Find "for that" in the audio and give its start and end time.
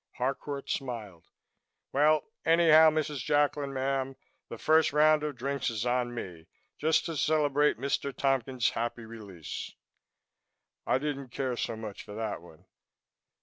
12.03-12.41